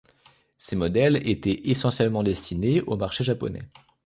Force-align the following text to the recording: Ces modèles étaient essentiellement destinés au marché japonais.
Ces 0.57 0.75
modèles 0.75 1.29
étaient 1.29 1.69
essentiellement 1.69 2.23
destinés 2.23 2.81
au 2.81 2.97
marché 2.97 3.23
japonais. 3.23 3.61